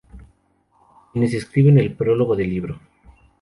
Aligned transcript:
Quienes 1.13 1.31
escriben 1.35 1.77
el 1.77 1.93
prólogo 1.93 2.35
del 2.35 2.49
libro. 2.49 2.79